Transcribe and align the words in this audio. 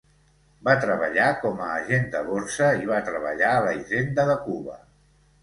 Va 0.69 0.73
treballar 0.85 1.27
com 1.43 1.61
a 1.65 1.67
agent 1.81 2.07
de 2.15 2.23
borsa 2.31 2.71
i 2.81 2.89
va 2.93 3.03
treballar 3.11 3.53
a 3.59 3.61
la 3.69 3.77
hisenda 3.83 4.27
de 4.33 4.41
Cuba. 4.49 4.81